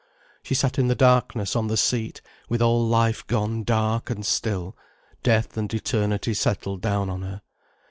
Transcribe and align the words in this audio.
She 0.41 0.55
sat 0.55 0.79
in 0.79 0.87
the 0.87 0.95
darkness 0.95 1.55
on 1.55 1.67
the 1.67 1.77
seat, 1.77 2.21
with 2.49 2.59
all 2.59 2.87
life 2.87 3.27
gone 3.27 3.63
dark 3.63 4.09
and 4.09 4.25
still, 4.25 4.75
death 5.21 5.55
and 5.55 5.71
eternity 5.71 6.33
settled 6.33 6.81
down 6.81 7.07
on 7.07 7.21
her. 7.21 7.43